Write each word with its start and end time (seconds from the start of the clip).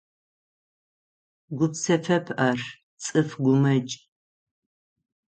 Гупсэфэп 1.57 2.25
ар, 2.47 2.61
цӏыф 3.03 3.29
гумэкӏ. 3.43 3.95